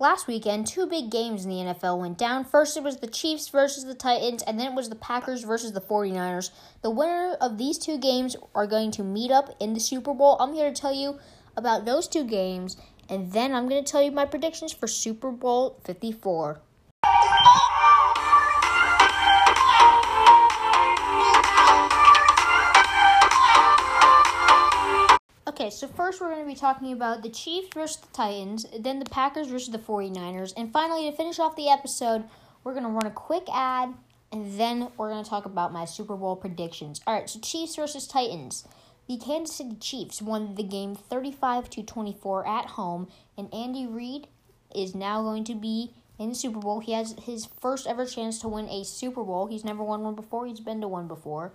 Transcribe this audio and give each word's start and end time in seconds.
last 0.00 0.26
weekend, 0.26 0.66
two 0.66 0.86
big 0.86 1.10
games 1.10 1.44
in 1.44 1.50
the 1.50 1.56
NFL 1.56 2.00
went 2.00 2.18
down. 2.18 2.44
First, 2.44 2.76
it 2.76 2.82
was 2.82 2.96
the 2.96 3.06
Chiefs 3.06 3.48
versus 3.48 3.84
the 3.84 3.94
Titans, 3.94 4.42
and 4.42 4.58
then 4.58 4.72
it 4.72 4.74
was 4.74 4.88
the 4.88 4.96
Packers 4.96 5.44
versus 5.44 5.72
the 5.72 5.80
49ers. 5.80 6.50
The 6.82 6.90
winner 6.90 7.36
of 7.40 7.58
these 7.58 7.78
two 7.78 7.98
games 7.98 8.34
are 8.54 8.66
going 8.66 8.90
to 8.92 9.04
meet 9.04 9.30
up 9.30 9.54
in 9.60 9.74
the 9.74 9.80
Super 9.80 10.14
Bowl. 10.14 10.36
I'm 10.40 10.54
here 10.54 10.72
to 10.72 10.80
tell 10.80 10.94
you 10.94 11.18
about 11.56 11.84
those 11.84 12.08
two 12.08 12.24
games, 12.24 12.78
and 13.08 13.32
then 13.32 13.54
I'm 13.54 13.68
going 13.68 13.84
to 13.84 13.92
tell 13.92 14.02
you 14.02 14.10
my 14.10 14.24
predictions 14.24 14.72
for 14.72 14.86
Super 14.86 15.30
Bowl 15.30 15.78
54. 15.84 16.60
So 25.80 25.88
first 25.88 26.20
we're 26.20 26.28
going 26.28 26.42
to 26.42 26.46
be 26.46 26.54
talking 26.54 26.92
about 26.92 27.22
the 27.22 27.30
Chiefs 27.30 27.68
versus 27.72 27.96
the 27.96 28.08
Titans, 28.08 28.66
then 28.78 28.98
the 28.98 29.06
Packers 29.06 29.46
versus 29.46 29.70
the 29.70 29.78
49ers, 29.78 30.52
and 30.54 30.70
finally 30.70 31.10
to 31.10 31.16
finish 31.16 31.38
off 31.38 31.56
the 31.56 31.70
episode, 31.70 32.24
we're 32.62 32.74
going 32.74 32.84
to 32.84 32.90
run 32.90 33.06
a 33.06 33.10
quick 33.10 33.44
ad 33.50 33.94
and 34.30 34.60
then 34.60 34.88
we're 34.98 35.08
going 35.08 35.24
to 35.24 35.30
talk 35.30 35.46
about 35.46 35.72
my 35.72 35.86
Super 35.86 36.16
Bowl 36.16 36.36
predictions. 36.36 37.00
All 37.06 37.14
right, 37.14 37.30
so 37.30 37.40
Chiefs 37.40 37.76
versus 37.76 38.06
Titans. 38.06 38.68
The 39.08 39.16
Kansas 39.16 39.56
City 39.56 39.76
Chiefs 39.80 40.20
won 40.20 40.54
the 40.54 40.62
game 40.62 40.94
35 40.94 41.70
to 41.70 41.82
24 41.82 42.46
at 42.46 42.66
home, 42.66 43.08
and 43.38 43.52
Andy 43.52 43.86
Reid 43.86 44.28
is 44.76 44.94
now 44.94 45.22
going 45.22 45.44
to 45.44 45.54
be 45.54 45.94
in 46.18 46.28
the 46.28 46.34
Super 46.34 46.60
Bowl. 46.60 46.80
He 46.80 46.92
has 46.92 47.16
his 47.22 47.46
first 47.58 47.86
ever 47.86 48.04
chance 48.04 48.38
to 48.40 48.48
win 48.48 48.68
a 48.68 48.84
Super 48.84 49.24
Bowl. 49.24 49.46
He's 49.46 49.64
never 49.64 49.82
won 49.82 50.02
one 50.02 50.14
before. 50.14 50.46
He's 50.46 50.60
been 50.60 50.82
to 50.82 50.88
one 50.88 51.08
before. 51.08 51.52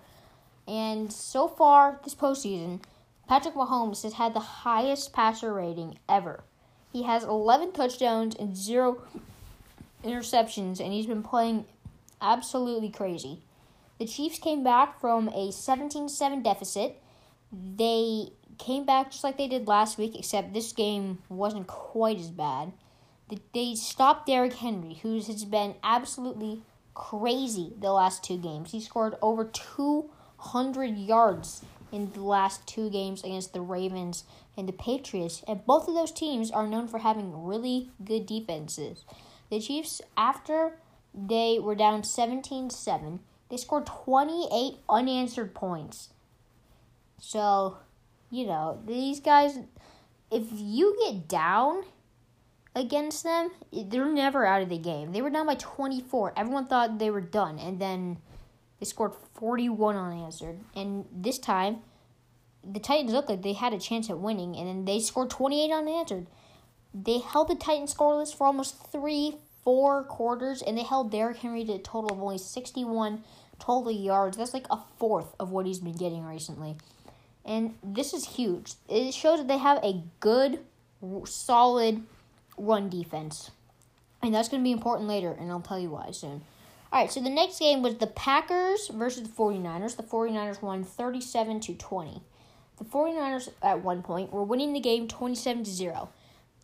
And 0.68 1.14
so 1.14 1.48
far 1.48 2.00
this 2.04 2.16
postseason, 2.16 2.82
Patrick 3.28 3.56
Mahomes 3.56 4.04
has 4.04 4.14
had 4.14 4.34
the 4.34 4.40
highest 4.40 5.12
passer 5.12 5.54
rating 5.54 5.98
ever. 6.08 6.44
He 6.94 7.04
has 7.04 7.24
11 7.24 7.72
touchdowns 7.72 8.36
and 8.36 8.56
zero 8.56 9.02
interceptions, 10.04 10.80
and 10.80 10.94
he's 10.94 11.08
been 11.08 11.24
playing 11.24 11.66
absolutely 12.22 12.90
crazy. 12.90 13.42
The 13.98 14.06
Chiefs 14.06 14.38
came 14.38 14.64
back 14.64 15.00
from 15.00 15.30
a 15.30 15.52
17 15.52 16.08
7 16.10 16.44
deficit. 16.44 17.02
They 17.52 18.30
came 18.58 18.86
back 18.86 19.12
just 19.12 19.24
like 19.24 19.38
they 19.38 19.48
did 19.48 19.68
last 19.68 19.98
week, 19.98 20.16
except 20.16 20.54
this 20.54 20.72
game 20.72 21.20
wasn't 21.28 21.68
quite 21.68 22.20
as 22.20 22.30
bad. 22.30 22.74
They 23.54 23.74
stopped 23.74 24.28
Derrick 24.28 24.54
Henry, 24.54 24.96
who 25.02 25.16
has 25.16 25.46
been 25.46 25.76
absolutely 25.84 26.62
crazy 26.94 27.74
the 27.80 27.92
last 27.92 28.24
two 28.24 28.38
games. 28.38 28.72
He 28.72 28.80
scored 28.80 29.16
over 29.22 29.46
200 29.46 30.98
yards 30.98 31.64
in 31.92 32.12
the 32.12 32.22
last 32.22 32.66
two 32.68 32.90
games 32.90 33.24
against 33.24 33.54
the 33.54 33.62
Ravens 33.62 34.24
and 34.58 34.68
the 34.68 34.74
Patriots, 34.74 35.44
and 35.48 35.66
both 35.66 35.88
of 35.88 35.94
those 35.94 36.12
teams 36.12 36.52
are 36.52 36.68
known 36.68 36.88
for 36.88 37.00
having 37.00 37.46
really 37.46 37.90
good 38.04 38.26
defenses. 38.26 39.06
The 39.50 39.60
Chiefs, 39.60 40.02
after 40.18 40.78
they 41.14 41.60
were 41.60 41.76
down 41.76 42.04
17 42.04 42.70
7, 42.70 43.20
they 43.50 43.58
scored 43.58 43.86
28 43.86 44.80
unanswered 44.90 45.54
points. 45.54 46.10
So, 47.20 47.78
you 48.30 48.46
know, 48.46 48.82
these 48.86 49.20
guys, 49.20 49.60
if 50.32 50.48
you 50.52 50.98
get 51.06 51.28
down 51.28 51.84
against 52.76 53.24
them, 53.24 53.52
they're 53.72 54.12
never 54.12 54.46
out 54.46 54.62
of 54.62 54.70
the 54.70 54.78
game. 54.78 55.14
They 55.14 55.22
were 55.22 55.30
down 55.30 55.46
by 55.46 55.56
24. 55.56 56.34
Everyone 56.36 56.68
thought 56.68 57.00
they 57.00 57.10
were 57.10 57.22
done, 57.22 57.60
and 57.60 57.80
then 57.80 58.18
they 58.80 58.86
scored 58.86 59.14
41 59.36 59.96
unanswered. 59.96 60.60
And 60.76 61.06
this 61.12 61.40
time, 61.40 61.78
the 62.64 62.80
Titans 62.80 63.14
looked 63.14 63.30
like 63.30 63.42
they 63.42 63.54
had 63.54 63.74
a 63.74 63.80
chance 63.80 64.10
at 64.10 64.20
winning, 64.20 64.56
and 64.56 64.68
then 64.68 64.86
they 64.86 65.00
scored 65.00 65.30
28 65.30 65.72
unanswered. 65.72 66.28
They 66.94 67.20
held 67.20 67.50
the 67.50 67.56
Titans 67.56 67.94
scoreless 67.94 68.36
for 68.36 68.48
almost 68.48 68.92
three, 68.92 69.36
four 69.64 70.04
quarters, 70.04 70.62
and 70.62 70.78
they 70.78 70.84
held 70.84 71.12
Derrick 71.12 71.38
Henry 71.38 71.66
to 71.66 71.74
a 71.74 71.80
total 71.80 72.12
of 72.12 72.22
only 72.22 72.38
61 72.38 73.24
total 73.60 73.92
yards. 73.92 74.38
That's 74.38 74.54
like 74.54 74.68
a 74.70 74.80
fourth 74.98 75.36
of 75.40 75.52
what 75.52 75.66
he's 75.66 75.80
been 75.80 75.96
getting 75.96 76.26
recently. 76.26 76.76
And 77.44 77.76
this 77.84 78.14
is 78.14 78.26
huge. 78.26 78.74
It 78.90 79.14
shows 79.14 79.40
that 79.40 79.48
they 79.48 79.58
have 79.58 79.78
a 79.84 80.02
good, 80.20 80.60
solid 81.26 82.04
run 82.58 82.90
defense. 82.90 83.52
And 84.24 84.34
that's 84.34 84.50
going 84.50 84.64
to 84.64 84.68
be 84.68 84.72
important 84.72 85.08
later, 85.08 85.32
and 85.32 85.52
I'll 85.52 85.62
tell 85.62 85.80
you 85.80 85.92
why 85.92 86.12
soon. 86.12 86.42
All 86.92 87.02
right, 87.02 87.12
so 87.12 87.20
the 87.20 87.30
next 87.30 87.60
game 87.60 87.82
was 87.82 87.96
the 87.96 88.08
Packers 88.08 88.88
versus 88.88 89.24
the 89.24 89.30
49ers. 89.30 89.98
The 89.98 90.04
49ers 90.04 90.62
won 90.62 90.84
37 90.84 91.60
to 91.62 91.74
20. 91.74 92.22
The 92.78 92.86
49ers 92.86 93.50
at 93.62 93.84
one 93.84 94.02
point 94.02 94.32
were 94.32 94.44
winning 94.44 94.74
the 94.74 94.80
game 94.80 95.08
27 95.08 95.64
to 95.64 95.72
0. 95.72 96.10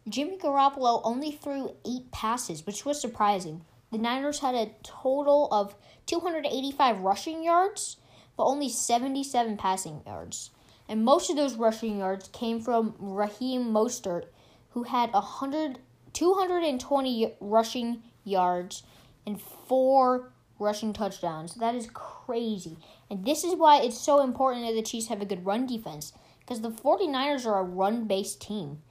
Jimmy 0.07 0.37
Garoppolo 0.37 1.01
only 1.03 1.31
threw 1.31 1.75
8 1.85 2.11
passes, 2.11 2.65
which 2.65 2.85
was 2.85 2.99
surprising. 2.99 3.65
The 3.91 3.97
Niners 3.97 4.39
had 4.39 4.55
a 4.55 4.71
total 4.83 5.47
of 5.51 5.75
285 6.05 6.99
rushing 6.99 7.43
yards, 7.43 7.97
but 8.37 8.45
only 8.45 8.69
77 8.69 9.57
passing 9.57 10.01
yards. 10.05 10.51
And 10.87 11.03
most 11.03 11.29
of 11.29 11.35
those 11.35 11.55
rushing 11.55 11.99
yards 11.99 12.29
came 12.29 12.61
from 12.61 12.95
Raheem 12.99 13.71
Mostert, 13.71 14.25
who 14.71 14.83
had 14.83 15.11
100, 15.13 15.79
220 16.13 17.33
rushing 17.39 18.03
yards 18.23 18.83
and 19.25 19.41
four 19.41 20.31
rushing 20.59 20.93
touchdowns. 20.93 21.55
That 21.55 21.75
is 21.75 21.89
crazy. 21.93 22.77
And 23.09 23.25
this 23.25 23.43
is 23.43 23.55
why 23.55 23.81
it's 23.81 23.99
so 23.99 24.21
important 24.21 24.65
that 24.65 24.73
the 24.73 24.81
Chiefs 24.81 25.07
have 25.07 25.21
a 25.21 25.25
good 25.25 25.45
run 25.45 25.65
defense 25.65 26.13
because 26.39 26.61
the 26.61 26.69
49ers 26.69 27.45
are 27.45 27.59
a 27.59 27.63
run 27.63 28.05
based 28.05 28.41
team. 28.41 28.81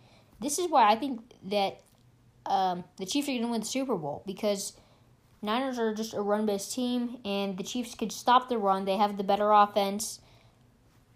This 0.40 0.58
is 0.58 0.68
why 0.68 0.90
I 0.90 0.96
think 0.96 1.20
that 1.44 1.80
um, 2.46 2.84
the 2.96 3.06
Chiefs 3.06 3.28
are 3.28 3.32
going 3.32 3.42
to 3.42 3.48
win 3.48 3.60
the 3.60 3.66
Super 3.66 3.96
Bowl 3.96 4.22
because 4.26 4.74
Niners 5.42 5.78
are 5.78 5.94
just 5.94 6.14
a 6.14 6.20
run 6.20 6.46
based 6.46 6.74
team 6.74 7.18
and 7.24 7.56
the 7.56 7.64
Chiefs 7.64 7.94
could 7.94 8.12
stop 8.12 8.48
the 8.48 8.58
run. 8.58 8.84
They 8.84 8.96
have 8.96 9.16
the 9.16 9.24
better 9.24 9.52
offense. 9.52 10.20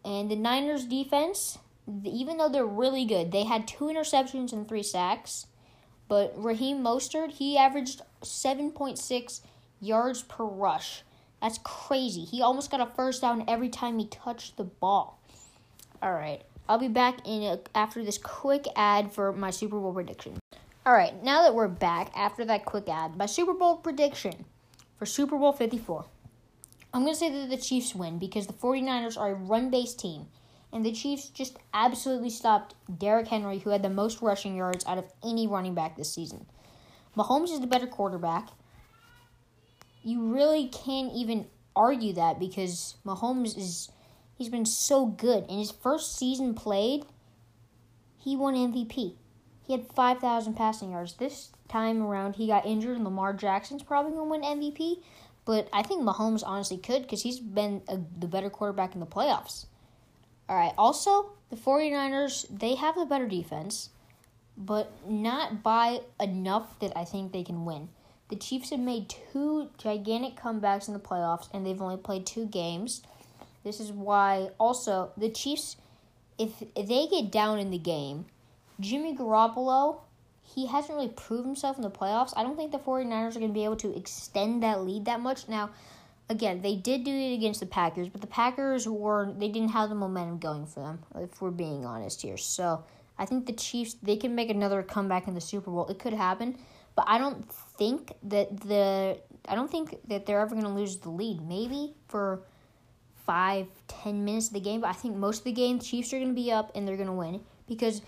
And 0.04 0.30
the 0.30 0.36
Niners 0.36 0.84
defense, 0.84 1.58
even 2.04 2.36
though 2.36 2.48
they're 2.48 2.66
really 2.66 3.04
good, 3.04 3.32
they 3.32 3.44
had 3.44 3.66
two 3.66 3.86
interceptions 3.86 4.52
and 4.52 4.68
three 4.68 4.82
sacks. 4.82 5.46
But 6.08 6.34
Raheem 6.36 6.82
Mostert, 6.82 7.32
he 7.32 7.56
averaged 7.56 8.02
7.6 8.22 9.40
yards 9.80 10.22
per 10.22 10.44
rush. 10.44 11.02
That's 11.40 11.58
crazy. 11.62 12.24
He 12.24 12.42
almost 12.42 12.70
got 12.70 12.80
a 12.80 12.86
first 12.94 13.22
down 13.22 13.44
every 13.48 13.68
time 13.68 13.98
he 13.98 14.06
touched 14.06 14.56
the 14.56 14.64
ball. 14.64 15.20
All 16.02 16.12
right. 16.12 16.42
I'll 16.68 16.78
be 16.78 16.88
back 16.88 17.18
in 17.26 17.42
a, 17.42 17.60
after 17.74 18.02
this 18.02 18.18
quick 18.18 18.66
ad 18.74 19.12
for 19.12 19.32
my 19.32 19.50
Super 19.50 19.78
Bowl 19.78 19.92
prediction. 19.92 20.38
All 20.86 20.92
right, 20.92 21.22
now 21.22 21.42
that 21.42 21.54
we're 21.54 21.68
back 21.68 22.10
after 22.14 22.44
that 22.44 22.64
quick 22.64 22.88
ad, 22.88 23.16
my 23.16 23.26
Super 23.26 23.54
Bowl 23.54 23.76
prediction 23.76 24.44
for 24.98 25.06
Super 25.06 25.38
Bowl 25.38 25.52
54. 25.52 26.04
I'm 26.92 27.02
going 27.02 27.14
to 27.14 27.18
say 27.18 27.30
that 27.30 27.50
the 27.50 27.56
Chiefs 27.56 27.94
win 27.94 28.18
because 28.18 28.46
the 28.46 28.52
49ers 28.52 29.18
are 29.18 29.32
a 29.32 29.34
run 29.34 29.70
based 29.70 29.98
team, 29.98 30.26
and 30.74 30.84
the 30.84 30.92
Chiefs 30.92 31.28
just 31.28 31.56
absolutely 31.72 32.30
stopped 32.30 32.74
Derrick 32.98 33.28
Henry, 33.28 33.60
who 33.60 33.70
had 33.70 33.82
the 33.82 33.88
most 33.88 34.20
rushing 34.20 34.56
yards 34.56 34.84
out 34.86 34.98
of 34.98 35.04
any 35.22 35.46
running 35.46 35.74
back 35.74 35.96
this 35.96 36.12
season. 36.12 36.46
Mahomes 37.16 37.52
is 37.52 37.60
the 37.60 37.68
better 37.68 37.86
quarterback, 37.86 38.48
you 40.02 40.20
really 40.20 40.68
can't 40.68 41.12
even 41.14 41.46
argue 41.74 42.12
that 42.12 42.38
because 42.38 42.96
Mahomes 43.06 43.56
is 43.56 43.90
he's 44.36 44.48
been 44.48 44.66
so 44.66 45.06
good. 45.06 45.46
In 45.48 45.58
his 45.58 45.70
first 45.70 46.18
season 46.18 46.54
played, 46.54 47.04
he 48.18 48.36
won 48.36 48.54
MVP. 48.54 49.14
He 49.66 49.72
had 49.72 49.86
5,000 49.94 50.54
passing 50.54 50.90
yards. 50.90 51.14
This 51.14 51.50
time 51.68 52.02
around, 52.02 52.36
he 52.36 52.48
got 52.48 52.66
injured, 52.66 52.96
and 52.96 53.04
Lamar 53.04 53.32
Jackson's 53.32 53.82
probably 53.82 54.12
going 54.12 54.42
to 54.42 54.46
win 54.48 54.60
MVP. 54.60 55.02
But 55.46 55.68
I 55.72 55.82
think 55.82 56.02
Mahomes 56.02 56.42
honestly 56.44 56.76
could 56.76 57.02
because 57.02 57.22
he's 57.22 57.40
been 57.40 57.82
a, 57.88 57.98
the 58.18 58.26
better 58.26 58.50
quarterback 58.50 58.94
in 58.94 59.00
the 59.00 59.06
playoffs. 59.06 59.66
All 60.48 60.56
right, 60.56 60.74
also, 60.76 61.32
the 61.50 61.56
49ers, 61.56 62.46
they 62.50 62.74
have 62.74 62.96
the 62.96 63.06
better 63.06 63.26
defense, 63.26 63.90
but 64.56 64.92
not 65.08 65.62
by 65.62 66.00
enough 66.20 66.78
that 66.80 66.92
I 66.96 67.04
think 67.04 67.32
they 67.32 67.42
can 67.42 67.64
win. 67.64 67.88
The 68.28 68.36
Chiefs 68.36 68.70
have 68.70 68.80
made 68.80 69.08
two 69.08 69.70
gigantic 69.78 70.36
comebacks 70.36 70.88
in 70.88 70.94
the 70.94 71.00
playoffs, 71.00 71.48
and 71.52 71.64
they've 71.64 71.80
only 71.80 71.96
played 71.96 72.26
two 72.26 72.46
games. 72.46 73.02
This 73.64 73.80
is 73.80 73.90
why, 73.90 74.50
also, 74.58 75.12
the 75.16 75.30
Chiefs, 75.30 75.76
if, 76.38 76.62
if 76.74 76.88
they 76.88 77.06
get 77.06 77.30
down 77.30 77.58
in 77.58 77.70
the 77.70 77.78
game, 77.78 78.26
Jimmy 78.80 79.16
Garoppolo, 79.16 80.00
he 80.42 80.66
hasn't 80.66 80.94
really 80.94 81.08
proved 81.08 81.46
himself 81.46 81.76
in 81.76 81.82
the 81.82 81.90
playoffs. 81.90 82.34
I 82.36 82.42
don't 82.42 82.56
think 82.56 82.70
the 82.70 82.78
49ers 82.78 83.36
are 83.36 83.40
going 83.40 83.48
to 83.48 83.54
be 83.54 83.64
able 83.64 83.76
to 83.76 83.96
extend 83.96 84.62
that 84.62 84.82
lead 84.82 85.06
that 85.06 85.20
much. 85.20 85.48
Now, 85.48 85.70
again, 86.28 86.62
they 86.62 86.76
did 86.76 87.04
do 87.04 87.10
it 87.10 87.34
against 87.34 87.60
the 87.60 87.66
Packers, 87.66 88.08
but 88.08 88.20
the 88.20 88.26
Packers 88.26 88.88
were 88.88 89.32
they 89.36 89.48
didn't 89.48 89.70
have 89.70 89.88
the 89.88 89.94
momentum 89.94 90.38
going 90.38 90.66
for 90.66 90.80
them, 90.80 90.98
if 91.16 91.40
we're 91.40 91.50
being 91.50 91.84
honest 91.84 92.22
here. 92.22 92.36
So 92.36 92.84
I 93.18 93.26
think 93.26 93.46
the 93.46 93.52
Chiefs 93.52 93.96
they 94.02 94.16
can 94.16 94.34
make 94.34 94.50
another 94.50 94.82
comeback 94.82 95.28
in 95.28 95.34
the 95.34 95.40
Super 95.40 95.70
Bowl. 95.70 95.86
It 95.88 95.98
could 95.98 96.14
happen, 96.14 96.58
but 96.94 97.04
I 97.08 97.18
don't 97.18 97.50
think 97.52 98.12
that 98.24 98.60
the 98.60 99.18
I 99.48 99.54
don't 99.54 99.70
think 99.70 99.96
that 100.08 100.26
they're 100.26 100.40
ever 100.40 100.54
going 100.54 100.64
to 100.64 100.70
lose 100.70 100.96
the 100.98 101.10
lead. 101.10 101.40
Maybe 101.42 101.94
for 102.08 102.42
five, 103.26 103.66
ten 103.88 104.24
minutes 104.24 104.48
of 104.48 104.54
the 104.54 104.60
game, 104.60 104.80
but 104.80 104.88
I 104.88 104.92
think 104.92 105.16
most 105.16 105.38
of 105.38 105.44
the 105.44 105.52
game, 105.52 105.78
Chiefs 105.78 106.12
are 106.12 106.18
going 106.18 106.28
to 106.28 106.34
be 106.34 106.52
up 106.52 106.72
and 106.74 106.86
they're 106.86 106.96
going 106.96 107.08
to 107.08 107.12
win 107.12 107.40
because 107.66 108.02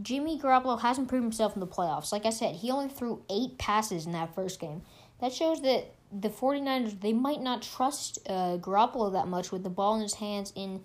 Jimmy 0.00 0.38
Garoppolo 0.38 0.80
hasn't 0.80 1.08
proved 1.08 1.24
himself 1.24 1.54
in 1.54 1.60
the 1.60 1.66
playoffs. 1.66 2.12
Like 2.12 2.26
I 2.26 2.30
said, 2.30 2.56
he 2.56 2.70
only 2.70 2.88
threw 2.88 3.22
eight 3.28 3.58
passes 3.58 4.06
in 4.06 4.12
that 4.12 4.34
first 4.34 4.60
game. 4.60 4.82
That 5.20 5.32
shows 5.32 5.62
that 5.62 5.92
the 6.12 6.28
49ers, 6.28 7.00
they 7.00 7.12
might 7.12 7.40
not 7.40 7.62
trust 7.62 8.18
uh, 8.28 8.58
Garoppolo 8.58 9.12
that 9.12 9.28
much 9.28 9.52
with 9.52 9.62
the 9.62 9.70
ball 9.70 9.96
in 9.96 10.02
his 10.02 10.14
hands 10.14 10.52
in 10.54 10.82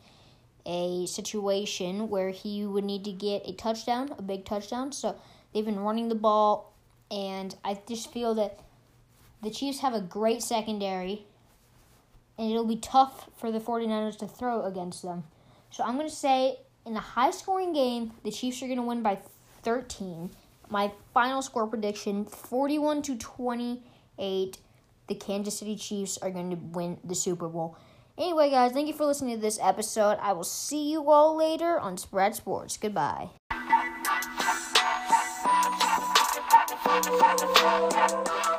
a 0.65 1.05
situation 1.07 2.09
where 2.09 2.29
he 2.29 2.65
would 2.65 2.83
need 2.83 3.03
to 3.05 3.11
get 3.11 3.47
a 3.47 3.53
touchdown, 3.53 4.13
a 4.17 4.21
big 4.21 4.45
touchdown. 4.45 4.91
So 4.91 5.15
they've 5.53 5.65
been 5.65 5.79
running 5.79 6.09
the 6.09 6.15
ball, 6.15 6.73
and 7.09 7.55
I 7.63 7.79
just 7.87 8.11
feel 8.11 8.35
that 8.35 8.59
the 9.41 9.49
Chiefs 9.49 9.79
have 9.79 9.93
a 9.93 10.01
great 10.01 10.41
secondary, 10.41 11.25
and 12.37 12.51
it'll 12.51 12.65
be 12.65 12.77
tough 12.77 13.29
for 13.37 13.51
the 13.51 13.59
49ers 13.59 14.17
to 14.19 14.27
throw 14.27 14.63
against 14.65 15.01
them. 15.01 15.23
So 15.69 15.83
I'm 15.83 15.95
going 15.95 16.09
to 16.09 16.15
say 16.15 16.57
in 16.85 16.95
a 16.95 16.99
high 16.99 17.31
scoring 17.31 17.73
game, 17.73 18.13
the 18.23 18.31
Chiefs 18.31 18.61
are 18.61 18.67
going 18.67 18.77
to 18.77 18.83
win 18.83 19.01
by 19.01 19.19
13. 19.63 20.31
My 20.69 20.91
final 21.13 21.41
score 21.41 21.67
prediction 21.67 22.25
41 22.25 23.01
to 23.03 23.17
28. 23.17 24.57
The 25.11 25.15
Kansas 25.15 25.59
City 25.59 25.75
Chiefs 25.75 26.17
are 26.19 26.31
going 26.31 26.51
to 26.51 26.55
win 26.55 26.97
the 27.03 27.15
Super 27.15 27.49
Bowl. 27.49 27.75
Anyway, 28.17 28.49
guys, 28.49 28.71
thank 28.71 28.87
you 28.87 28.93
for 28.93 29.05
listening 29.05 29.35
to 29.35 29.41
this 29.41 29.59
episode. 29.61 30.17
I 30.21 30.31
will 30.31 30.45
see 30.45 30.89
you 30.89 31.11
all 31.11 31.35
later 31.35 31.77
on 31.77 31.97
Spread 31.97 32.33
Sports. 32.33 32.77
Goodbye. 32.77 33.31